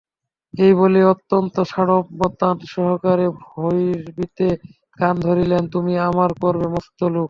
এই 0.53 0.71
বলিয়া 0.79 1.07
অত্যন্ত 1.13 1.55
সাড়ম্বর 1.71 2.31
তান-সহকারে 2.39 3.27
ভৈরবীতে 3.45 4.47
গান 4.99 5.15
ধরিলেন– 5.25 5.65
তুমি 5.73 5.93
আমায় 6.07 6.33
করবে 6.43 6.65
মস্ত 6.73 6.99
লোক! 7.05 7.19